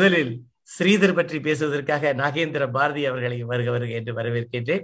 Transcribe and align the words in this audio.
முதலில் 0.00 0.32
ஸ்ரீதர் 0.72 1.14
பற்றி 1.14 1.38
பேசுவதற்காக 1.44 2.10
நாகேந்திர 2.14 2.64
பாரதி 2.70 3.02
அவர்களை 3.10 3.36
வருக 3.50 3.68
வருக 3.74 3.92
என்று 3.98 4.12
வரவேற்கின்றேன். 4.16 4.82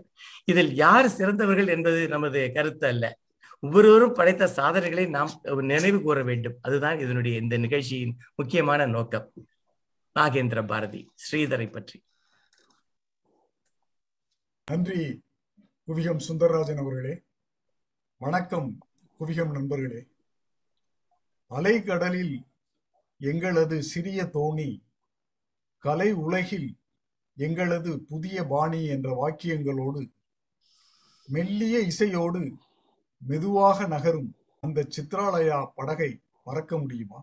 இதில் 0.50 0.70
யார் 0.74 1.06
சிறந்தவர்கள் 1.16 1.72
என்பது 1.74 1.98
நமது 2.12 2.40
கருத்து 2.54 2.86
அல்ல. 2.90 3.04
ஒவ்வொருவரும் 3.62 4.14
படைத்த 4.18 4.46
சாதனைகளை 4.58 5.04
நாம் 5.16 5.32
நினைவு 5.70 5.98
கூற 6.02 6.22
வேண்டும். 6.28 6.54
அதுதான் 6.60 7.00
இதனுடைய 7.04 7.40
இந்த 7.42 7.56
நிகழ்ச்சியின் 7.56 8.14
முக்கியமான 8.34 8.86
நோக்கம். 8.86 9.26
நாகேந்திர 10.16 10.62
பாரதி 10.66 11.00
ஸ்ரீதரை 11.24 11.66
பற்றி. 11.72 11.98
நன்றி 14.70 15.02
குவிகம் 15.88 16.24
சுந்தரராஜன் 16.28 16.80
அவர்களே. 16.84 17.14
வணக்கம் 18.18 18.70
குவிகம் 19.20 19.52
நண்பர்களே. 19.58 20.00
அலைக்கடலில் 21.50 22.34
எங்களது 23.30 23.78
சிறிய 23.92 24.24
தோணி 24.38 24.70
கலை 25.84 26.12
உலகில் 26.12 26.76
எங்களது 27.36 28.02
புதிய 28.02 28.46
பாணி 28.46 28.86
என்ற 28.86 29.08
வாக்கியங்களோடு 29.12 30.02
மெல்லிய 31.28 31.78
இசையோடு 31.80 32.42
மெதுவாக 33.22 33.86
நகரும் 33.86 34.30
அந்த 34.60 34.86
சித்ராலயா 34.96 35.58
படகை 35.74 36.22
மறக்க 36.42 36.78
முடியுமா? 36.78 37.20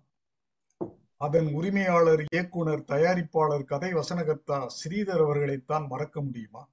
அதன் 1.17 1.48
உரிமையாளர் 1.53 2.21
இயக்குனர் 2.34 2.84
தயாரிப்பாளர் 2.87 3.65
கதை 3.65 3.93
வசனகர்த்தா 3.93 4.67
ஸ்ரீதர் 4.67 5.23
அவர்களைத்தான் 5.26 5.87
மறக்க 5.87 6.21
முடியுமா? 6.21 6.70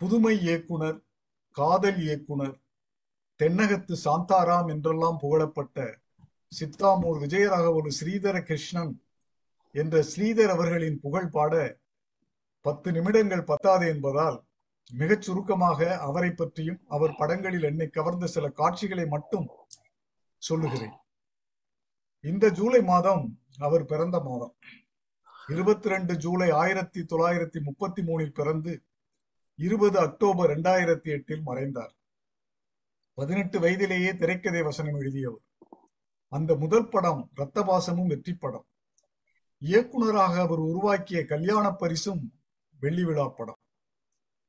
புதுமை 0.00 0.40
இயக்குனர் 0.40 0.98
காதல் 1.56 1.98
இயக்குனர் 1.98 2.56
தென்னகத்து 3.40 3.94
சாந்தாராம் 4.04 4.68
என்றெல்லாம் 4.68 5.18
புகழப்பட்ட 5.18 5.78
சித்தாமூர் 6.52 7.18
விஜயராகவலு 7.18 7.90
ஸ்ரீதர 8.00 8.42
கிருஷ்ணன் 8.42 8.92
என்ற 9.70 10.02
ஸ்ரீதர் 10.02 10.52
அவர்களின் 10.54 11.00
புகழ் 11.00 11.28
பாட 11.28 11.54
பத்து 12.60 12.92
நிமிடங்கள் 12.92 13.44
பத்தாது 13.44 13.88
என்பதால் 13.88 14.38
மிகச் 14.90 15.22
சுருக்கமாக 15.22 15.98
அவரை 15.98 16.30
பற்றியும் 16.30 16.80
அவர் 16.88 17.14
படங்களில் 17.18 17.62
என்னை 17.62 17.88
கவர்ந்த 17.88 18.26
சில 18.26 18.48
காட்சிகளை 18.48 19.06
மட்டும் 19.06 19.48
சொல்லுகிறேன். 20.36 20.96
இந்த 22.20 22.50
ஜூலை 22.50 22.82
மாதம் 22.82 23.40
அவர் 23.58 23.84
பிறந்த 23.84 24.20
மாதம். 24.20 24.54
இருபத்தி 25.48 25.88
ரெண்டு 25.88 26.16
ஜூலை 26.16 26.50
ஆயிரத்தி 26.50 27.00
தொள்ளாயிரத்தி 27.00 27.60
முப்பத்தி 27.62 28.02
மூணில் 28.02 28.34
பிறந்து 28.34 28.84
இருபது 29.54 29.98
அக்டோபர் 29.98 30.50
இரண்டாயிரத்தி 30.50 31.08
எட்டில் 31.16 31.42
மறைந்தார். 31.42 31.94
பதினெட்டு 33.14 33.60
வயதிலேயே 33.60 34.16
திரைக்கதை 34.16 34.62
வசனம் 34.62 34.94
எழுதியவர். 34.94 35.42
அந்த 36.28 36.54
முதல் 36.54 36.88
படம் 36.88 37.30
ரத்தபாசமும் 37.36 38.06
வெற்றி 38.06 38.34
படம் 38.34 38.66
இயக்குனராக 39.62 40.40
அவர் 40.40 40.58
உருவாக்கிய 40.58 41.24
கல்யாண 41.24 41.70
பரிசும் 41.70 42.32
வெள்ளி 42.80 43.04
விழா 43.04 43.28
படம். 43.28 43.58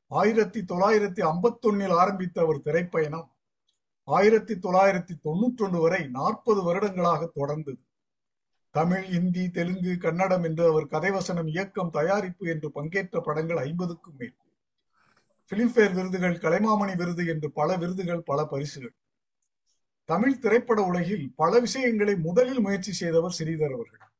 ஆயிரத்தி 0.07 0.59
தொள்ளாயிரத்தி 0.61 1.21
ஐம்பத்தொன்னில் 1.21 1.93
ஆரம்பித்த 1.93 2.41
அவர் 2.41 2.59
திரைப்பயணம் 2.65 3.27
ஆயிரத்தி 4.03 4.53
தொள்ளாயிரத்தி 4.53 5.13
தொண்ணூற்றொன்று 5.23 5.79
வரை 5.79 6.07
நாற்பது 6.07 6.63
வருடங்களாக 6.63 7.31
தொடர்ந்தது. 7.35 7.81
தமிழ் 8.69 9.05
இந்தி 9.05 9.49
தெலுங்கு 9.49 9.97
கன்னடம் 9.97 10.43
என்று 10.43 10.63
அவர் 10.67 10.85
கதைவசனம் 10.85 11.47
இயக்கம் 11.47 11.89
தயாரிப்பு 11.89 12.47
என்று 12.47 12.71
பங்கேற்ற 12.71 13.19
படங்கள் 13.19 13.57
ஐம்பதுக்கும் 13.57 14.15
மேல். 14.17 14.35
பிலிம்பேர் 15.51 15.93
விருதுகள் 15.93 16.37
கலைமாமணி 16.37 16.95
விருது 16.95 17.27
என்று 17.27 17.51
பல 17.51 17.77
விருதுகள் 17.77 18.21
பல 18.21 18.45
பரிசுகள். 18.45 18.93
தமிழ் 20.05 20.39
திரைப்பட 20.39 20.81
உலகில் 20.81 21.33
பல 21.35 21.59
விஷயங்களை 21.59 22.15
முதலில் 22.15 22.59
முயற்சி 22.59 22.91
செய்தவர் 22.91 23.35
ஸ்ரீதர் 23.39 23.73
அவர்கள். 23.73 24.10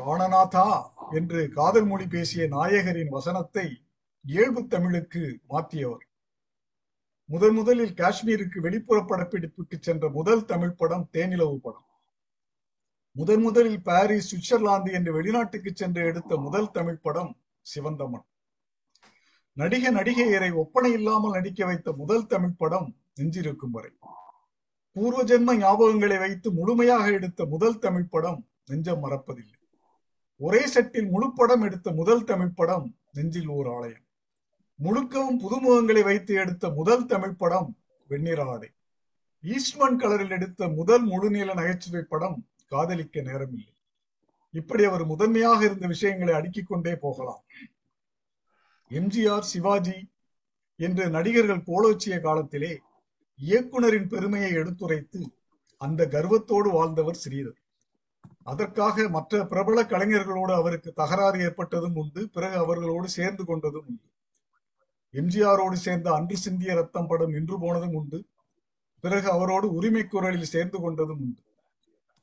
பிராணநாதா 0.00 0.68
என்று 1.10 1.48
காதல் 1.48 1.86
மொழி 1.86 2.06
பேசிய 2.06 2.46
நாயகரின் 2.46 3.08
வசனத்தை 3.08 3.64
இயல்பு 4.24 4.66
தமிழுக்கு 4.66 5.22
மாற்றியவர் 5.48 6.04
முதன் 7.28 7.54
முதலில் 7.54 7.92
காஷ்மீருக்கு 7.92 8.58
வெளிப்புற 8.60 8.98
படப்பிடிப்புக்கு 9.00 9.76
சென்ற 9.80 10.08
முதல் 10.08 10.44
தமிழ் 10.44 10.72
படம் 10.72 11.04
தேனிலவு 11.12 11.56
படம். 11.56 11.84
முதன் 13.16 13.40
முதலில் 13.40 13.82
பாரிஸ் 13.82 14.30
சுவிட்சர்லாந்து 14.30 14.90
என்று 14.92 15.12
வெளிநாட்டுக்கு 15.12 15.70
சென்று 15.74 16.02
எடுத்த 16.04 16.36
முதல் 16.36 16.70
தமிழ் 16.70 16.98
படம் 16.98 17.30
சிவந்தமன். 17.66 18.26
நடிக 19.52 19.92
நடிகையரை 19.92 20.50
ஒப்பனை 20.54 20.92
இல்லாமல் 20.92 21.30
நடிக்க 21.30 21.66
வைத்த 21.66 21.92
முதல் 21.92 22.26
தமிழ் 22.26 22.58
படம் 22.58 22.96
நெஞ்சிருக்கும் 23.20 23.74
வரை. 23.76 23.92
பூர்வ 24.92 25.22
ஜென்ம 25.24 25.56
ஞாபகங்களை 25.56 26.18
வைத்து 26.18 26.52
முழுமையாக 26.52 27.10
எடுத்த 27.10 27.44
முதல் 27.44 27.78
தமிழ் 27.78 28.10
படம் 28.10 28.46
நெஞ்சம் 28.66 29.02
மறப்பதில்லை. 29.04 29.59
ஒரே 30.46 30.60
செட்டில் 30.74 31.08
முழு 31.10 31.26
படம் 31.32 31.64
எடுத்த 31.66 31.88
முதல் 31.90 32.22
தமிழ் 32.24 32.54
படம் 32.58 32.86
நெஞ்சில் 33.12 33.50
ஓர் 33.56 33.68
ஆலயம். 33.74 34.04
முழுக்கவும் 34.78 35.40
புதுமுகங்களை 35.42 36.02
வைத்து 36.04 36.34
எடுத்த 36.34 36.68
முதல் 36.78 37.04
தமிழ் 37.06 37.34
படம் 37.42 37.68
வெண்ணிற 38.08 38.40
ஆடை 38.44 38.70
ஈஸ்ட்மன் 39.44 39.98
கலரில் 39.98 40.34
எடுத்த 40.36 40.68
முதல் 40.78 41.04
முழுநீள 41.08 41.50
நகைச்சுவை 41.54 42.02
படம் 42.02 42.38
காதலிக்க 42.72 43.20
நேரமில்லை. 43.20 43.74
இப்படி 44.54 44.82
அவர் 44.84 45.04
முதன்மையாக 45.06 45.60
இருந்த 45.64 45.86
விஷயங்களை 45.86 46.32
அடுக்கிக் 46.34 46.70
கொண்டே 46.70 46.94
போகலாம். 46.96 47.42
எம்ஜிஆர் 48.90 49.50
சிவாஜி 49.52 49.98
என்று 50.86 51.04
நடிகர்கள் 51.10 51.66
கோலோச்சிய 51.70 52.16
காலத்திலே 52.20 52.72
இயக்குனரின் 53.38 54.08
பெருமையை 54.08 54.52
எடுத்துரைத்து 54.52 55.20
அந்த 55.80 56.08
கர்வத்தோடு 56.08 56.70
வாழ்ந்தவர் 56.70 57.20
ஸ்ரீதர். 57.24 57.59
அதற்காக 58.42 59.08
மற்ற 59.08 59.46
பிரபல 59.46 59.82
கலைஞர்களோடு 59.82 60.54
அவருக்கு 60.54 60.92
தகராறு 60.92 61.40
ஏற்பட்டதும் 61.40 61.94
உண்டு. 61.94 62.28
பிறகு 62.28 62.56
அவர்களோடு 62.56 63.08
சேர்ந்து 63.08 63.44
கொண்டதும் 63.44 63.84
உண்டு. 63.86 64.08
எம்ஜிஆரோடு 65.12 65.72
சேர்ந்த 65.72 66.12
அன்று 66.12 66.36
சிந்திய 66.36 66.74
ரத்தம் 66.74 67.06
படம் 67.06 67.30
நின்று 67.30 67.60
போனதும் 67.60 67.94
உண்டு. 67.94 68.24
பிறகு 69.00 69.30
அவரோடு 69.30 69.74
உரிமை 69.74 70.06
குரலில் 70.06 70.44
சேர்ந்து 70.44 70.78
கொண்டதும் 70.78 71.18
உண்டு. 71.18 71.42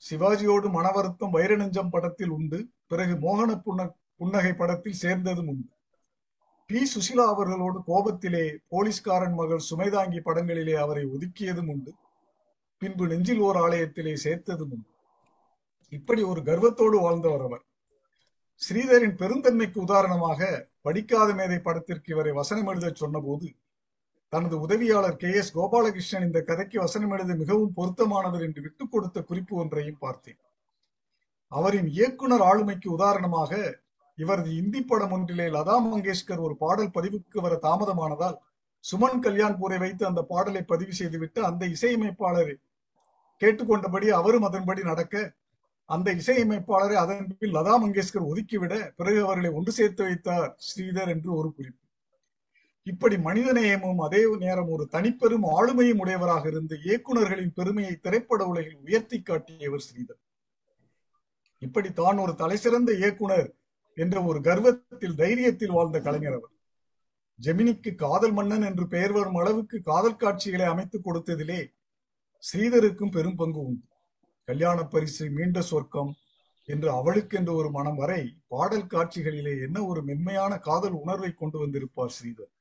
சிவாஜியோடு 0.09 0.69
மனவருத்தம் 0.69 1.33
வைரநெஞ்சம் 1.33 1.89
படத்தில் 1.89 2.29
உண்டு. 2.29 2.67
பிறகு 2.87 3.13
மோகன 3.13 3.55
புன்ன 3.55 3.95
புன்னகை 4.15 4.53
படத்தில் 4.53 4.99
சேர்ந்ததும் 5.01 5.47
உண்டு. 5.47 5.69
பி. 6.65 6.91
சுசிலா 6.95 7.25
அவர்களோடு 7.25 7.81
கோபத்திலே 7.87 8.57
போலீஸ்காரன் 8.67 9.33
மகள் 9.33 9.63
சுமைதாங்கி 9.69 10.19
படங்களிலே 10.25 10.73
அவரை 10.73 11.05
ஒதுக்கியதும் 11.05 11.69
உண்டு. 11.69 11.93
பின்பு 12.77 13.07
நெஞ்சில் 13.07 13.39
ஓர் 13.39 13.55
ஆலயத்திலே 13.55 14.17
சேர்த்ததும் 14.23 14.69
உண்டு. 14.69 14.95
இப்படி 15.89 16.23
ஒரு 16.23 16.43
கர்வத்தோடு 16.43 16.99
வாழ்ந்தவர் 16.99 17.41
அவர். 17.41 17.63
ஸ்ரீதரின் 18.61 19.15
பெருந்தன்மைக்கு 19.15 19.77
உதாரணமாக 19.77 20.69
படிக்காத 20.81 21.33
மேதை 21.33 21.59
படத்திற்கு 21.59 22.13
இவரை 22.13 22.31
வசனம் 22.31 22.67
எழுத 22.67 22.91
சொன்னபோது 22.93 23.47
தனது 24.33 24.59
உதவியாளர் 24.59 25.15
கே. 25.15 25.31
எஸ். 25.31 25.57
கோபாலகிருஷ்ணன் 25.57 26.25
இந்த 26.25 26.41
கதைக்கு 26.41 26.79
வசனம் 26.79 27.11
எழுத 27.11 27.35
மிகவும் 27.35 27.73
பொருத்தமானவர் 27.75 28.41
என்று 28.41 28.61
விட்டுக் 28.61 28.91
கொடுத்த 28.91 29.21
குறிப்பு 29.21 29.55
ஒன்றையும் 29.55 29.97
பார்த்தேன். 29.99 30.39
அவரின் 31.51 31.87
இயக்குனர் 31.87 32.41
ஆளுமைக்கு 32.41 32.87
உதாரணமாக 32.87 33.79
இவரது 34.15 34.55
இந்தி 34.55 34.81
படம் 34.81 35.11
ஒன்றிலே 35.11 35.47
லதா 35.47 35.75
மங்கேஷ்கர் 35.85 36.41
ஒரு 36.41 36.55
பாடல் 36.57 36.89
பதிவுக்கு 36.89 37.41
வர 37.41 37.59
தாமதமானதால் 37.61 38.37
சுமன் 38.91 39.21
கல்யாண்பூரை 39.21 39.79
வைத்து 39.79 40.05
அந்த 40.05 40.21
பாடலை 40.21 40.63
பதிவு 40.63 40.93
செய்துவிட்டு 40.93 41.45
அந்த 41.45 41.65
இசையமைப்பாளரை 41.65 42.55
கேட்டுக்கொண்டபடி 43.41 44.07
அவரும் 44.09 44.43
அதன்படி 44.43 44.81
நடக்க 44.81 45.33
அந்த 45.87 46.13
இசையமைப்பாளரை 46.13 46.93
அதன் 46.93 47.37
பின் 47.39 47.53
லதா 47.53 47.75
மங்கேஷ்கர் 47.83 48.29
ஒதுக்கிவிட 48.31 48.91
பிறகு 48.95 49.23
அவர்களை 49.23 49.49
ஒன்று 49.49 49.71
சேர்த்து 49.71 50.03
வைத்தார் 50.03 50.57
ஸ்ரீதர் 50.67 51.07
என்று 51.07 51.33
ஒரு 51.33 51.53
குறிப்பு. 51.53 51.83
இப்படி 52.83 53.15
மனிதநேயமும் 53.15 53.97
அதே 53.97 54.35
நேரம் 54.37 54.69
ஒரு 54.69 54.87
தனிப்பெரும் 54.91 55.47
ஆளுமையும் 55.57 55.97
உடையவராக 55.97 56.47
இருந்து 56.47 56.75
இயக்குநர்களின் 56.83 57.53
பெருமையை 57.55 57.95
திரைப்பட 57.95 58.47
உலகில் 58.47 58.77
உயர்த்தி 58.85 59.21
காட்டியவர் 59.21 59.85
ஸ்ரீதர். 59.87 60.21
இப்படி 61.57 61.93
தான் 61.93 62.17
ஒரு 62.17 62.35
தலைசிறந்த 62.35 62.93
இயக்குனர் 62.93 63.49
என்ற 63.95 64.23
ஒரு 64.23 64.41
கர்வத்தில் 64.41 65.15
தைரியத்தில் 65.15 65.71
வாழ்ந்த 65.71 65.99
கலைஞர் 65.99 66.33
அவர். 66.33 66.53
ஜெமினிக்கு 67.41 67.95
காதல் 67.95 68.31
மன்னன் 68.31 68.61
என்று 68.61 68.87
பெயர் 68.87 69.11
வரும் 69.11 69.35
அளவுக்கு 69.35 69.81
காதல் 69.81 70.15
காட்சிகளை 70.15 70.65
அமைத்துக் 70.65 71.07
கொடுத்ததிலே 71.07 71.61
ஸ்ரீதருக்கும் 72.43 73.11
பெரும் 73.11 73.35
பங்கு 73.35 73.59
உண்டு. 73.59 73.85
கல்யாண 74.47 74.83
பரிசு 74.83 75.25
மீண்ட 75.29 75.59
சொர்க்கம் 75.59 76.11
என்று 76.69 76.89
அவளுக்கென்ற 76.91 77.51
ஒரு 77.53 77.69
மனம் 77.71 77.95
வரை 77.95 78.21
பாடல் 78.47 78.91
காட்சிகளிலே 78.93 79.53
என்ன 79.65 79.77
ஒரு 79.83 80.01
மென்மையான 80.03 80.53
காதல் 80.57 80.95
உணர்வை 81.01 81.31
கொண்டு 81.33 81.57
வந்திருப்பார் 81.59 82.13
ஸ்ரீதர். 82.17 82.53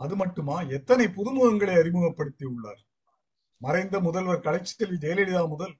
அது 0.00 0.14
மட்டுமா? 0.16 0.56
எத்தனை 0.68 1.06
புதுமுகங்களை 1.06 1.74
அறிமுகப்படுத்தி 1.80 2.44
உள்ளார். 2.44 2.82
மறைந்த 3.60 4.00
முதல்வர் 4.00 4.44
கலைச்செல்வி 4.46 4.96
ஜெயலலிதா 5.04 5.42
முதல் 5.48 5.74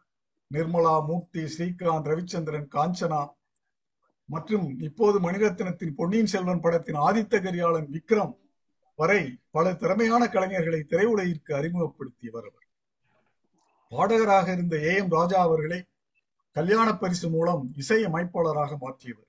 நிர்மலா 0.50 0.94
மூர்த்தி 1.06 1.44
ஸ்ரீகாந்த் 1.44 2.10
ரவிச்சந்திரன் 2.12 2.68
காஞ்சனா 2.76 3.22
மற்றும் 4.28 4.66
இப்போது 4.80 5.16
மணிரத்னத்தின் 5.20 5.96
பொன்னியின் 5.96 6.32
செல்வன் 6.34 6.60
படத்தின் 6.60 7.00
ஆதித்த 7.06 7.40
கரியாளன் 7.46 7.88
விக்ரம் 7.96 8.34
வரை 8.98 9.22
பல 9.50 9.74
திறமையான 9.74 10.24
கலைஞர்களை 10.26 10.82
திரையுலகிற்கு 10.90 11.52
அறிமுகப்படுத்தியவர் 11.60 12.46
அவர் 12.50 12.63
பாடகராக 13.94 14.46
இருந்த 14.52 14.76
ஏ 14.88 14.94
எம் 15.00 15.10
ராஜா 15.10 15.38
அவர்களை 15.40 15.78
கல்யாண 16.56 16.88
பரிசு 16.96 17.28
மூலம் 17.30 17.62
இசை 17.76 17.98
அமைப்பாளராக 18.04 18.72
மாற்றியவர். 18.80 19.28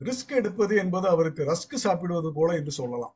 ரிஸ்க் 0.00 0.32
எடுப்பது 0.40 0.74
என்பது 0.76 1.06
அவருக்கு 1.08 1.42
ரஸ்க் 1.44 1.84
சாப்பிடுவது 1.84 2.30
போல 2.32 2.56
என்று 2.56 2.70
சொல்லலாம். 2.70 3.14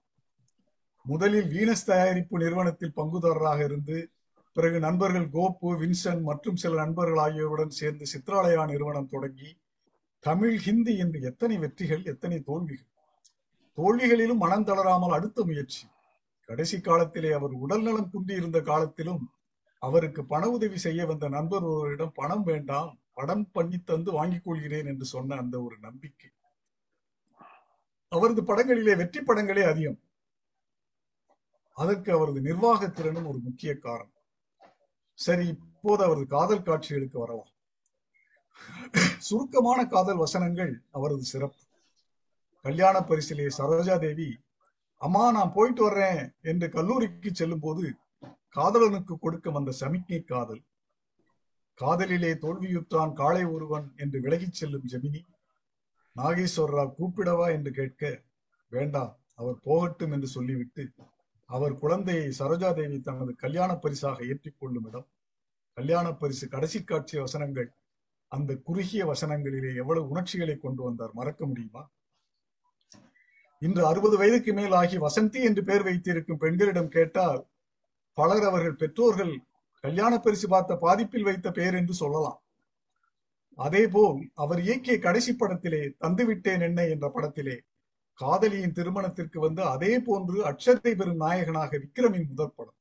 முதலில் 1.05 1.49
வீனஸ் 1.55 1.85
தயாரிப்பு 1.87 2.39
நிறுவனத்தில் 2.39 2.97
பங்குதாரராக 2.97 3.61
இருந்து 3.65 3.97
பிறகு 4.57 4.79
நண்பர்கள் 4.79 5.29
கோப்பு 5.31 5.69
வின்சன் 5.81 6.23
மற்றும் 6.23 6.57
சில 6.57 6.75
நண்பர்கள் 6.75 7.21
ஆகியோருடன் 7.25 7.77
சேர்ந்து 7.81 8.07
சித்ராலயா 8.13 8.63
நிறுவனம் 8.67 9.09
தொடங்கி 9.09 9.51
தமிழ் 10.25 10.57
ஹிந்தி 10.59 10.95
என்று 10.97 11.19
எத்தனை 11.21 11.57
வெற்றிகள் 11.59 12.03
எத்தனை 12.05 12.39
தோல்விகள். 12.41 12.91
தோல்விகளிலும் 13.79 14.43
மனம் 14.45 14.65
தளராமல் 14.65 15.17
அடுத்த 15.19 15.45
முயற்சி. 15.45 15.85
கடைசி 16.49 16.79
காலத்திலே 16.81 17.31
அவர் 17.33 17.55
உடல்நலம் 17.65 18.11
குன்றி 18.11 18.35
இருந்த 18.35 18.61
காலத்திலும் 18.61 19.23
அவருக்கு 19.83 20.25
பண 20.25 20.43
உதவி 20.49 20.79
செய்ய 20.79 21.07
வந்த 21.07 21.29
நண்பர் 21.29 21.65
ஒருவரிடம் 21.65 22.15
பணம் 22.15 22.43
வேண்டாம் 22.43 22.91
படம் 23.13 23.51
பண்ணி 23.51 23.79
தந்து 23.81 24.11
வாங்கிக் 24.13 24.45
கொள்கிறேன் 24.45 24.87
என்று 24.87 25.05
சொன்ன 25.05 25.37
அந்த 25.37 25.57
ஒரு 25.63 25.77
நம்பிக்கை. 25.79 26.31
அவரது 28.13 28.43
படங்களிலே 28.43 28.95
வெற்றி 28.97 29.21
படங்களே 29.21 29.65
அதிகம். 29.69 30.01
அதற்கு 31.77 32.13
அவரது 32.13 32.41
நிர்வாக 32.41 32.89
திறனும் 32.89 33.27
ஒரு 33.27 33.39
முக்கிய 33.39 33.73
காரணம். 33.79 34.19
சரி 35.19 35.47
இப்போது 35.47 36.03
அவரது 36.05 36.27
காதல் 36.27 36.63
காட்சிகளுக்கு 36.63 37.19
வரலாம். 37.19 37.53
சுருக்கமான 39.19 39.81
காதல் 39.87 40.17
வசனங்கள் 40.17 40.73
அவரது 40.91 41.25
சிறப்பு. 41.25 41.63
கல்யாண 42.65 42.97
பரிசிலே 43.01 43.47
சரோஜா 43.59 43.95
தேவி 43.99 44.31
அம்மா 45.01 45.23
நான் 45.33 45.55
போயிட்டு 45.55 45.83
வர்றேன் 45.83 46.23
என்று 46.43 46.67
கல்லூரிக்கு 46.69 47.31
செல்லும் 47.33 47.61
போது 47.61 47.85
காதலனுக்கு 48.57 49.19
கொடுக்க 49.19 49.51
வந்த 49.51 49.71
சமிக்ஞை 49.71 50.23
காதல். 50.23 50.63
காதலிலே 51.75 52.33
தோல்வியுற்றான் 52.35 53.13
காளை 53.13 53.45
ஒருவன் 53.45 53.93
என்று 53.97 54.21
விலகிச் 54.21 54.59
செல்லும் 54.61 54.87
ஜெமினி. 54.87 55.25
நாகேஸ்வர 56.17 56.71
ராவ் 56.79 56.97
கூப்பிடவா 56.99 57.51
என்று 57.51 57.73
கேட்க 57.73 58.23
வேண்டாம் 58.69 59.19
அவர் 59.35 59.61
போகட்டும் 59.61 60.13
என்று 60.13 60.27
சொல்லிவிட்டு 60.27 60.93
அவர் 61.47 61.79
குழந்தையை 61.79 62.35
சரோஜா 62.39 62.75
தேவி 62.75 63.01
தனது 63.01 63.35
கல்யாண 63.35 63.77
பரிசாக 63.77 64.23
ஏற்றிக்கொள்ளும் 64.23 64.87
இடம். 64.87 65.09
கல்யாண 65.73 66.13
பரிசு 66.13 66.49
கடைசி 66.49 66.85
காட்சி 66.85 67.19
வசனங்கள். 67.19 67.73
அந்த 68.29 68.57
குறுகிய 68.57 69.07
வசனங்களிலே 69.07 69.77
எவ்வளவு 69.77 70.09
உணர்ச்சிகளை 70.09 70.57
கொண்டு 70.57 70.83
வந்தார் 70.83 71.11
மறக்க 71.13 71.47
முடியுமா? 71.47 71.91
இன்று 73.59 73.87
அறுபது 73.87 74.17
வயதுக்கு 74.17 74.53
மேல் 74.53 74.73
ஆகி 74.73 74.99
வசந்தி 74.99 75.41
என்று 75.43 75.65
பெயர் 75.65 75.83
வைத்திருக்கும் 75.83 76.39
பெண்களிடம் 76.39 76.89
கேட்டால் 76.89 77.50
பலர் 78.21 78.47
அவர்கள் 78.51 78.81
பெற்றோர்கள் 78.83 79.35
கல்யாண 79.85 80.13
பரிசு 80.25 80.47
பார்த்த 80.49 80.73
பாதிப்பில் 80.85 81.27
வைத்த 81.29 81.49
பெயர் 81.59 81.79
என்று 81.81 81.95
சொல்லலாம். 82.03 82.39
அதேபோல் 83.59 84.21
அவர் 84.43 84.61
இயக்கிய 84.67 84.97
கடைசி 85.07 85.33
படத்திலே 85.35 85.83
தந்துவிட்டேன் 86.03 86.63
என்ன 86.69 86.81
என்ற 86.95 87.07
படத்திலே 87.17 87.57
காதலியின் 88.19 88.77
திருமணத்திற்கு 88.79 89.39
வந்து 89.45 89.63
அதே 89.75 89.93
போன்று 90.07 90.39
அட்சத்தை 90.51 90.93
பெறும் 91.01 91.23
நாயகனாக 91.25 91.79
விக்ரமின் 91.85 92.29
முதல் 92.33 92.55
படம். 92.57 92.77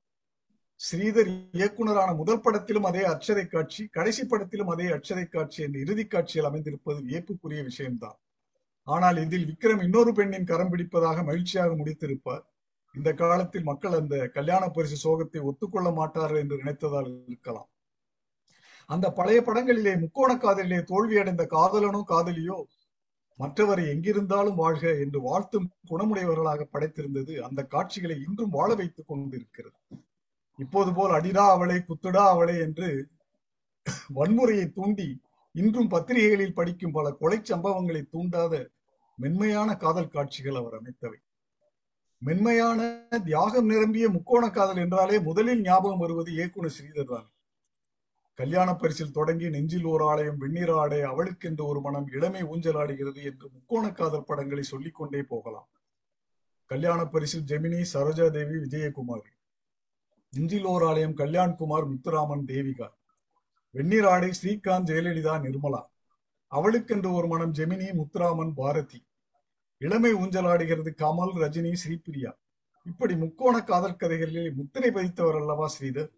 ஸ்ரீதர் 0.82 1.30
இயக்குனரான 1.58 2.10
முதல் 2.20 2.42
படத்திலும் 2.44 2.88
அதே 2.90 3.04
அட்சரை 3.14 3.46
காட்சி 3.48 3.84
கடைசி 3.98 4.24
படத்திலும் 4.26 4.72
அதே 4.74 4.88
அட்சரை 4.98 5.26
காட்சி 5.28 5.60
என்ற 5.66 5.78
இறுதி 5.86 6.06
காட்சியில் 6.06 6.50
அமைந்திருப்பது 6.50 7.00
வியப்புக்குரிய 7.08 7.62
விஷயம்தான். 7.70 8.18
ஆனால் 8.88 9.18
இதில் 9.26 9.48
விக்ரம் 9.52 9.84
இன்னொரு 9.88 10.14
பெண்ணின் 10.14 10.50
கரம் 10.52 10.72
பிடிப்பதாக 10.74 11.24
மகிழ்ச்சியாக 11.24 11.74
முடித்திருப்பார். 11.76 12.46
இந்த 12.96 13.10
காலத்தில் 13.14 13.68
மக்கள் 13.70 13.98
அந்த 14.00 14.16
கல்யாண 14.38 14.64
பரிசு 14.70 14.98
சோகத்தை 15.04 15.42
ஒத்துக்கொள்ள 15.50 15.90
மாட்டார்கள் 15.92 16.42
என்று 16.44 16.60
நினைத்ததால் 16.62 17.10
இருக்கலாம். 17.28 17.70
அந்த 18.90 19.08
பழைய 19.18 19.40
படங்களிலே 19.48 19.94
முக்கோண 20.04 20.32
காதலிலே 20.36 20.80
தோல்வியடைந்த 20.92 21.44
காதலனோ 21.56 22.02
காதலியோ 22.14 22.58
மற்றவரை 23.40 23.84
எங்கிருந்தாலும் 23.92 24.58
வாழ்க 24.62 24.86
என்று 25.04 25.20
வாழ்த்தும் 25.22 25.68
குணமுடையவர்களாக 25.90 26.66
படைத்திருந்தது 26.74 27.34
அந்த 27.48 27.62
காட்சிகளை 27.74 28.18
இன்றும் 28.26 28.56
வாழ 28.58 28.70
வைத்துக் 28.76 29.08
கொண்டிருக்கிறது. 29.08 29.78
இப்போது 30.60 30.92
போல் 30.94 31.14
அடிடா 31.18 31.46
அவளை 31.52 31.78
குத்துடா 31.80 32.24
அவளை 32.34 32.56
என்று 32.66 32.90
வன்முறையை 34.18 34.66
தூண்டி 34.72 35.08
இன்றும் 35.56 35.90
பத்திரிகைகளில் 35.90 36.58
படிக்கும் 36.60 36.92
பல 36.92 37.08
கொலை 37.12 37.40
சம்பவங்களை 37.52 38.02
தூண்டாத 38.14 38.54
மென்மையான 39.18 39.70
காதல் 39.76 40.14
காட்சிகள் 40.16 40.56
அவர் 40.56 40.78
அமைத்தவை. 40.80 41.20
மென்மையான 42.22 43.08
தியாகம் 43.24 43.66
நிரம்பிய 43.66 44.10
முக்கோண 44.10 44.50
காதல் 44.50 44.78
என்றாலே 44.78 45.20
முதலில் 45.20 45.62
ஞாபகம் 45.62 45.98
வருவது 45.98 46.32
இயக்குனர் 46.32 46.74
ஸ்ரீதர் 46.78 47.06
தான். 47.06 47.32
கல்யாண 48.34 48.76
பரிசில் 48.76 49.12
தொடங்கி 49.12 49.50
நெஞ்சில் 49.50 49.84
ஓர் 49.84 50.02
ஆலயம் 50.02 50.38
வெந்நீர் 50.38 50.72
ஆடை 50.72 51.02
அவளுக்கென்று 51.02 51.66
ஒரு 51.66 51.82
மனம் 51.82 52.08
இளமை 52.08 52.44
ஊஞ்சலாடுகிறது 52.44 53.24
என்று 53.24 53.50
முக்கோண 53.54 53.92
காதல் 53.92 54.24
படங்களை 54.24 54.64
சொல்லிக் 54.64 54.96
கொண்டே 54.96 55.24
போகலாம். 55.24 55.70
கல்யாண 56.66 57.06
பரிசில் 57.06 57.46
ஜெமினி 57.48 57.86
சரோஜா 57.94 58.30
தேவி 58.30 58.56
விஜயகுமாரி. 58.56 59.32
நெஞ்சில் 60.30 60.64
ஓர் 60.64 60.84
ஆலயம் 60.84 61.18
கல்யாண்குமார் 61.18 61.90
முத்துராமன் 61.90 62.46
தேவிகா. 62.46 62.88
வெந்நீர் 63.72 64.06
ஆடை 64.06 64.30
ஸ்ரீகாந்த் 64.30 64.90
ஜெயலலிதா 64.90 65.36
நிர்மலா. 65.40 65.82
அவளுக்கென்று 66.48 67.14
ஒரு 67.14 67.28
மனம் 67.28 67.54
ஜெமினி 67.54 67.92
முத்துராமன் 67.92 68.52
பாரதி. 68.56 69.06
இளமை 69.82 70.12
ஊஞ்சலாடுகிறது 70.14 70.92
கமல் 71.02 71.34
ரஜினி 71.44 71.72
ஸ்ரீபிரியா. 71.82 72.32
இப்படி 72.86 73.14
முக்கோண 73.16 73.56
காதல் 73.62 74.00
கதைகளில் 74.02 74.56
முத்திரை 74.56 74.90
பதித்தவர் 74.92 75.38
அல்லவா 75.42 75.68
ஸ்ரீதர்? 75.76 76.10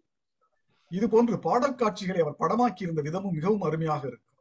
இது 0.90 1.06
போன்று 1.08 1.38
பாடல் 1.38 1.78
காட்சிகளை 1.80 2.20
அவர் 2.20 2.40
படமாக்கி 2.40 2.82
இருந்த 2.82 3.02
விதமும் 3.02 3.36
மிகவும் 3.38 3.64
அருமையாக 3.68 4.02
இருக்கும். 4.06 4.38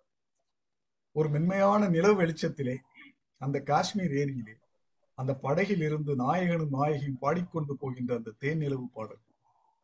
ஒரு 1.16 1.30
மென்மையான 1.30 1.88
நிலவு 1.88 2.16
வெளிச்சத்திலே 2.22 2.76
அந்த 3.42 3.58
காஷ்மீர் 3.70 4.16
ஏரியிலே 4.22 4.56
அந்த 5.18 5.32
படகில் 5.46 5.84
இருந்து 5.88 6.12
நாயகனும் 6.16 6.74
நாயகியும் 6.80 7.22
பாடிக்கொண்டு 7.24 7.74
போகின்ற 7.82 8.12
அந்த 8.16 8.36
தேன் 8.44 8.58
நிலவு 8.58 8.86
பாடல். 8.94 9.22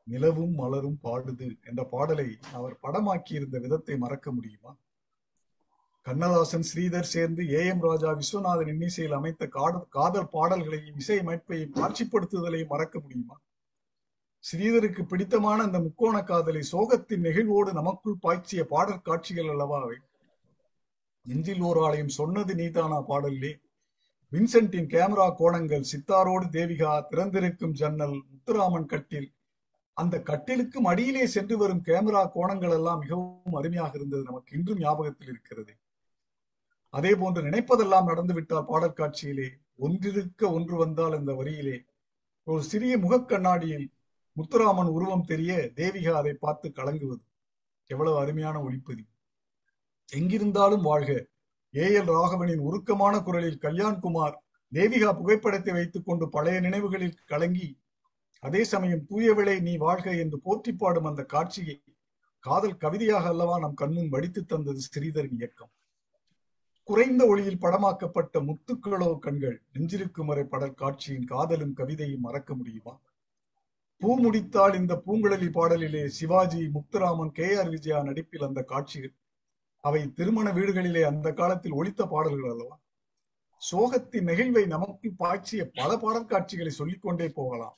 நிலவும் 0.08 0.54
மலரும் 0.62 1.00
பாடுது 1.04 1.48
என்ற 1.70 1.82
பாடலை 1.94 2.28
அவர் 2.58 2.76
படமாக்கி 2.84 3.34
இருந்த 3.40 3.58
விதத்தை 3.60 3.96
மறக்க 3.98 4.32
முடியுமா? 4.32 4.72
கண்ணதாசன் 6.08 6.66
ஸ்ரீதர் 6.74 7.10
சேர்ந்து 7.14 7.50
ஏ 7.52 7.66
எம் 7.66 7.82
ராஜா 7.82 8.12
விஸ்வநாதன் 8.12 8.68
இன்னிசையில் 8.68 9.12
அமைத்த 9.12 9.48
காதல் 9.48 9.88
காதல் 9.90 10.28
பாடல்களையும் 10.28 10.98
இசையமைப்பையும் 10.98 11.74
காட்சிப்படுத்துதலையும் 11.76 12.68
மறக்க 12.68 13.00
முடியுமா? 13.00 13.40
ஸ்ரீதருக்கு 14.44 15.02
பிடித்தமான 15.02 15.64
அந்த 15.64 15.80
முக்கோண 15.80 16.24
காதலை 16.24 16.62
சோகத்தின் 16.72 17.24
நெகிழ்வோடு 17.24 17.74
நமக்குள் 17.74 18.16
பாய்ச்சிய 18.22 18.64
பாடல் 18.64 19.02
காட்சிகள் 19.02 19.50
அல்லவா 19.50 19.82
அவை? 19.82 19.98
நெஞ்சில் 21.26 21.62
ஓர் 21.62 21.78
ஆலயம் 21.78 22.08
சொன்னது 22.08 22.56
நீதானா 22.56 23.00
பாடலிலே? 23.02 23.52
வின்சென்டின் 24.32 24.90
கேமரா 24.94 25.28
கோணங்கள் 25.40 25.90
சித்தாரோடு 25.92 26.48
தேவிகா 26.52 27.06
திறந்திருக்கும் 27.10 27.72
ஜன்னல் 27.72 28.24
முத்துராமன் 28.30 28.86
கட்டில். 28.86 29.34
அந்த 29.94 30.18
கட்டிலுக்கும் 30.18 30.90
அடியிலே 30.92 31.26
சென்று 31.26 31.58
வரும் 31.58 31.84
கேமரா 31.86 32.24
கோணங்கள் 32.36 32.72
எல்லாம் 32.72 33.00
மிகவும் 33.00 33.54
அருமையாக 33.54 33.92
இருந்தது. 33.94 34.24
நமக்கு 34.24 34.58
இன்றும் 34.58 34.78
ஞாபகத்தில் 34.78 35.28
இருக்கிறது. 35.28 35.76
அதே 36.90 37.16
போன்று 37.16 37.42
நினைப்பதெல்லாம் 37.42 38.10
நடந்துவிட்டால் 38.10 38.66
பாடல் 38.66 38.94
காட்சியிலே 38.94 39.48
ஒன்றிருக்க 39.80 40.52
ஒன்று 40.52 40.76
வந்தால் 40.78 41.20
இந்த 41.20 41.34
வரியிலே 41.34 41.78
ஒரு 42.44 42.64
சிறிய 42.64 42.98
முகக்கண்ணாடியில் 42.98 43.88
முத்துராமன் 44.38 44.90
உருவம் 44.90 45.26
தெரிய 45.26 45.72
தேவிகா 45.76 46.12
அதை 46.12 46.34
பார்த்து 46.34 46.70
கலங்குவது. 46.70 47.24
எவ்வளவு 47.90 48.18
அருமையான 48.18 48.60
ஒளிப்பதி 48.64 49.06
எங்கிருந்தாலும் 50.10 50.82
வாழ்க. 50.82 51.12
ஏ. 51.76 51.86
எல். 52.00 52.12
ராகவனின் 52.12 52.60
உருக்கமான 52.60 53.22
குரலில் 53.22 53.60
கல்யாண்குமார் 53.62 54.36
தேவிகா 54.72 55.10
புகைப்படத்தை 55.18 55.74
வைத்துக் 55.74 56.06
கொண்டு 56.06 56.30
பழைய 56.30 56.60
நினைவுகளில் 56.60 57.18
கலங்கி 57.26 57.70
அதே 58.40 58.64
சமயம் 58.64 59.06
தூயவிளை 59.10 59.60
நீ 59.62 59.78
வாழ்க 59.78 60.16
என்று 60.16 60.40
போற்றி 60.40 60.72
பாடும் 60.74 61.06
அந்த 61.06 61.24
காட்சியை 61.24 61.84
காதல் 62.40 62.78
கவிதையாக 62.78 63.28
அல்லவா 63.28 63.60
நம் 63.60 63.74
கண்முன் 63.74 64.10
வடித்து 64.10 64.46
தந்தது 64.46 64.82
ஸ்ரீதரின் 64.88 65.38
இயக்கம். 65.38 65.72
குறைந்த 66.90 67.22
ஒளியில் 67.32 67.62
படமாக்கப்பட்ட 67.64 68.42
முத்துக்களோ 68.48 69.10
கண்கள் 69.24 69.56
நெஞ்சிருக்கும் 69.74 70.30
வரை 70.32 70.44
படல் 70.52 70.78
காட்சியின் 70.82 71.28
காதலும் 71.32 71.74
கவிதையும் 71.80 72.26
மறக்க 72.28 72.50
முடியுமா? 72.56 72.94
பூ 74.02 74.10
முடித்தால் 74.24 74.76
இந்த 74.80 74.94
பூங்குழலி 75.06 75.50
பாடலிலே 75.58 76.04
சிவாஜி 76.18 76.62
முக்தராமன் 76.76 77.34
கே 77.38 77.48
ஆர் 77.60 77.72
விஜயா 77.76 78.00
நடிப்பில் 78.04 78.48
அந்த 78.48 78.62
காட்சிகள். 78.72 79.14
அவை 79.84 80.02
திருமண 80.18 80.48
வீடுகளிலே 80.52 81.04
அந்த 81.12 81.28
காலத்தில் 81.34 81.78
ஒழித்த 81.80 82.06
பாடல்கள் 82.14 82.52
அல்லவா? 82.54 82.76
சோகத்தின் 83.62 84.28
நெகிழ்வை 84.30 84.64
நமக்கு 84.76 85.10
பாய்ச்சிய 85.22 85.64
பல 85.80 85.92
பாடல் 86.04 86.32
காட்சிகளை 86.34 86.74
சொல்லிக்கொண்டே 86.80 87.28
போகலாம். 87.40 87.78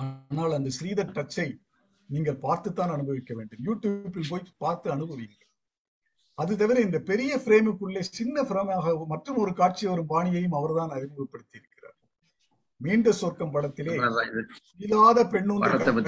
ஆனால் 0.00 0.56
அந்த 0.58 0.70
ஸ்ரீதர் 0.78 1.14
டச்சை 1.18 1.48
நீங்கள் 2.10 2.42
பார்த்துத்தான் 2.46 2.94
அனுபவிக்க 2.96 3.32
வேண்டும். 3.34 3.64
யூடியூப்பில் 3.68 4.30
போய் 4.30 4.54
பார்த்து 4.64 4.88
அனுபவிங்க 4.96 5.40
அது 6.38 6.52
தவிர 6.56 6.80
இந்த 6.80 6.98
பெரிய 7.10 7.32
பிரேமுக்குள்ளே 7.44 8.00
சின்ன 8.18 8.42
பிரேமாக 8.42 8.94
மற்றும் 9.12 9.38
ஒரு 9.42 9.52
காட்சி 9.52 9.84
வரும் 9.86 10.10
பாணியையும் 10.12 10.56
அவர்தான் 10.60 10.94
அறிமுகப்படுத்தி 10.96 11.56
இருக்கிறார் 11.60 11.98
மீண்ட 12.80 13.10
சொர்க்கம் 13.20 13.52
படத்திலே 13.54 13.92
இல்லாத 14.84 15.18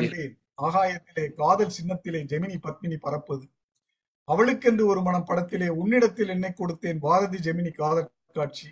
கண்டேன். 0.06 0.34
ஆகாயத்திலே 0.66 1.24
காதல் 1.40 1.74
சின்னத்திலே 1.78 2.20
ஜெமினி 2.32 2.56
பத்மினி 2.66 2.96
பறப்பது. 3.06 3.46
அவளுக்கென்று 4.28 4.84
ஒரு 4.86 5.00
மனம் 5.02 5.28
படத்திலே 5.28 5.68
உன்னிடத்தில் 5.80 6.32
என்னை 6.34 6.50
கொடுத்தேன் 6.52 7.02
பாரதி 7.06 7.38
ஜெமினி 7.46 7.72
காதல் 7.80 8.10
காட்சி. 8.38 8.68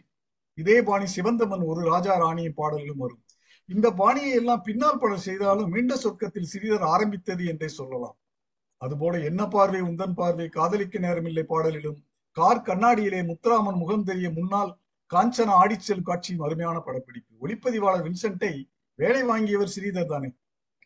இதே 0.59 0.77
பாணி 0.83 1.07
சிவந்தமன் 1.17 1.65
ஒரு 1.71 1.81
ராஜா 1.91 2.15
ராணியின் 2.17 2.59
பாடலிலும் 2.61 3.03
வரும். 3.05 3.23
இந்த 3.69 3.87
பாணியை 4.01 4.33
எல்லாம் 4.41 4.63
பின்னால் 4.63 5.01
படம் 5.03 5.25
செய்தாலும் 5.29 5.73
மீண்ட 5.75 5.95
சொர்க்கத்தில் 6.05 6.51
சிறிதர் 6.53 6.87
ஆரம்பித்தது 6.95 7.45
என்றே 7.53 7.69
சொல்லலாம். 7.79 8.17
அதுபோல 8.85 9.19
என்ன 9.21 9.49
பார்வை 9.49 9.81
உந்தன் 9.83 10.15
பார்வை? 10.15 10.49
காதலிக்க 10.49 10.99
நேரமில்லை 10.99 11.45
பாடலிலும். 11.49 11.99
கார் 12.37 12.63
கண்ணாடியிலே 12.63 13.21
முத்துராமன் 13.31 13.81
முகம் 13.83 14.05
தெரிய 14.05 14.31
முன்னால் 14.31 14.73
காஞ்சன 15.11 15.51
ஆடிச்செல் 15.63 16.03
காட்சியும் 16.03 16.45
அருமையான 16.45 16.81
படப்பிடிப்பு. 16.81 17.33
ஒளிப்பதிவாளர் 17.45 18.07
வின்சென்ட்டை 18.07 18.65
வேலை 18.95 19.23
வாங்கியவர் 19.25 19.73
ஸ்ரீதர் 19.75 20.07
தானே. 20.07 20.31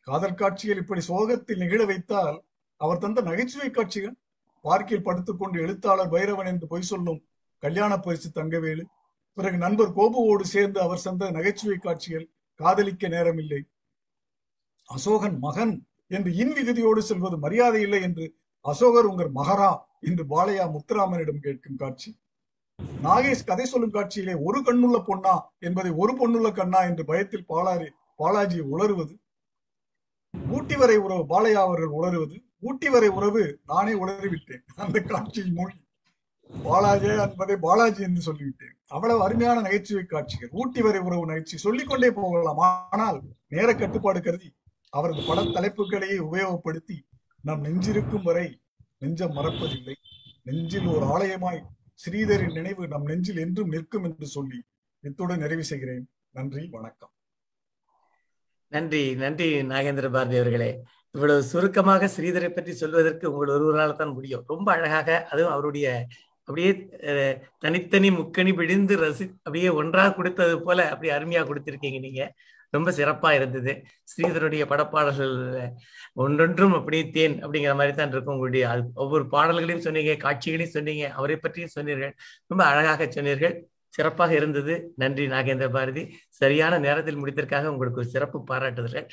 காதல் 0.00 0.34
காட்சிகள் 0.34 0.76
இப்படி 0.76 1.00
சோகத்தில் 1.00 1.58
நிகழ 1.58 1.84
வைத்தால் 1.84 2.44
அவர் 2.76 2.98
தந்த 2.98 3.20
நகைச்சுவை 3.20 3.70
காட்சிகள்? 3.70 4.14
பார்க்கில் 4.60 5.02
படுத்துக்கொண்டு 5.02 5.56
எழுத்தாளர் 5.60 6.12
பைரவன் 6.12 6.46
என்று 6.46 6.66
பொய் 6.66 6.88
சொல்லும் 6.90 7.20
கல்யாண 7.62 7.92
பரிசு 7.98 8.28
தங்கவேலு. 8.34 8.84
பிறகு 9.34 9.56
நண்பர் 9.56 9.94
கோபுவோடு 9.96 10.44
சேர்ந்து 10.54 10.80
அவர் 10.80 10.98
சந்த 10.98 11.30
நகைச்சுவை 11.30 11.78
காட்சிகள். 11.78 12.26
காதலிக்க 12.54 13.08
நேரமில்லை. 13.08 13.60
அசோகன் 14.88 15.38
மகன் 15.38 15.87
என்று 16.16 16.30
இன்விகுதியோடு 16.42 17.00
செல்வது 17.08 17.36
மரியாதை 17.36 17.80
இல்லை 17.86 18.00
என்று 18.02 18.26
அசோகர் 18.64 19.10
உங்கள் 19.10 19.30
மகரா 19.34 19.72
என்று 20.00 20.24
பாலையா 20.32 20.64
முத்துராமனிடம் 20.74 21.44
கேட்கும் 21.46 21.80
காட்சி. 21.82 22.10
நாகேஷ் 23.04 23.48
கதை 23.48 23.66
சொல்லும் 23.66 23.94
காட்சியிலே 23.96 24.34
ஒரு 24.46 24.58
கண்ணுள்ள 24.66 24.98
பொண்ணா 25.08 25.34
என்பதை 25.66 25.90
ஒரு 26.02 26.12
பொண்ணுள்ள 26.20 26.48
கண்ணா 26.52 26.80
என்று 26.90 27.04
பயத்தில் 27.04 27.48
பாலாரி 27.52 27.88
பாலாஜி 28.20 28.60
உளறுவது. 28.72 29.14
ஊட்டி 30.56 30.76
வரை 30.76 30.96
உறவு 30.96 31.24
பாலையா 31.32 31.60
அவர்கள் 31.66 31.96
உளறுவது. 31.98 32.36
ஊட்டி 32.68 32.88
வரை 32.88 33.08
உறவு 33.18 33.42
நானே 33.70 33.92
உளறிவிட்டேன். 34.02 34.64
அந்த 34.82 34.96
காட்சியில் 35.10 35.52
மூழ்கி 35.58 35.82
பாலாஜி 36.50 37.08
என்பதை 37.24 37.56
பாலாஜி 37.66 38.02
என்று 38.08 38.22
சொல்லிவிட்டேன். 38.28 38.74
அவ்வளவு 38.94 39.20
அருமையான 39.26 39.58
நகைச்சுவை 39.66 40.04
காட்சிகள். 40.04 40.52
ஊட்டி 40.60 40.80
வரை 40.86 41.00
உறவு 41.08 41.24
நகைச்சுவை 41.30 41.60
சொல்லிக்கொண்டே 41.66 42.10
போகலாம். 42.20 42.62
ஆனால் 42.94 43.18
நேர 43.54 43.68
கட்டுப்பாடு 43.74 44.20
கருதி 44.22 44.48
அவரது 44.96 45.22
பட 45.28 45.40
தலைப்புகளையே 45.56 46.16
உபயோகப்படுத்தி 46.26 46.96
நாம் 47.44 47.64
நெஞ்சிருக்கும் 47.66 48.26
வரை 48.28 48.46
நெஞ்சம் 49.02 49.34
மறப்பதில்லை. 49.38 49.96
நெஞ்சில் 50.48 50.88
ஒரு 50.94 51.04
ஆலயமாய் 51.14 51.60
ஸ்ரீதரின் 52.02 52.56
நினைவு 52.58 52.82
நம் 52.92 53.06
நெஞ்சில் 53.10 53.40
என்றும் 53.44 53.72
நிற்கும் 53.74 54.06
என்று 54.08 54.26
சொல்லி 54.36 54.58
இத்துடன் 55.04 55.42
நிறைவு 55.44 55.64
செய்கிறேன். 55.70 56.04
நன்றி 56.36 56.62
வணக்கம். 56.76 57.12
நன்றி 58.72 59.02
நன்றி 59.24 59.48
நாகேந்திர 59.72 60.06
பாரதி 60.16 60.38
அவர்களே. 60.40 60.70
இவ்வளவு 61.14 61.42
சுருக்கமாக 61.50 62.08
ஸ்ரீதரை 62.14 62.50
பற்றி 62.56 62.72
சொல்வதற்கு 62.80 63.26
உங்கள் 63.32 63.52
ஒருவரால் 63.56 64.00
தான் 64.00 64.14
முடியும். 64.16 64.42
ரொம்ப 64.52 64.68
அழகாக 64.76 65.08
அதுவும் 65.30 65.54
அவருடைய 65.54 65.86
அப்படியே 66.48 66.70
தனித்தனி 67.64 68.08
முக்கணி 68.18 68.52
விழுந்து 68.58 68.94
ரசி 69.02 69.24
அப்படியே 69.44 69.70
ஒன்றாக 69.80 70.14
கொடுத்தது 70.18 70.54
போல 70.66 70.86
அப்படி 70.92 71.08
அருமையா 71.16 71.42
கொடுத்திருக்கீங்க 71.48 72.00
நீங்க. 72.06 72.22
ரொம்ப 72.70 72.90
சிறப்பா 72.90 73.30
இருந்தது. 73.30 73.72
ஸ்ரீதருடைய 74.12 74.64
படப்பாடல்கள் 74.72 75.34
ஒன்றொன்றும் 76.24 76.76
அப்படியே 76.78 77.04
தேன் 77.10 77.36
அப்படிங்கிற 77.44 77.74
மாதிரி 77.80 77.94
தான் 77.96 78.12
இருக்கும் 78.12 78.34
உங்களுடைய 78.34 78.66
ஒவ்வொரு 78.94 79.26
பாடல்களையும் 79.26 79.86
சொன்னீங்க 79.86 80.14
காட்சிகளையும் 80.26 80.76
சொன்னீங்க 80.76 81.06
அவரை 81.18 81.36
பற்றியும் 81.36 81.74
சொன்னீர்கள். 81.78 82.14
ரொம்ப 82.46 82.64
அழகாக 82.64 83.08
சொன்னீர்கள். 83.10 83.56
சிறப்பாக 83.94 84.32
இருந்தது. 84.34 84.74
நன்றி 84.96 85.26
நாகேந்திர 85.26 85.68
பாரதி. 85.72 86.02
சரியான 86.40 86.78
நேரத்தில் 86.78 87.20
முடித்ததற்காக 87.20 87.70
உங்களுக்கு 87.74 88.00
ஒரு 88.00 88.08
சிறப்பு 88.08 88.38
பாராட்டுதல்கள். 88.50 89.06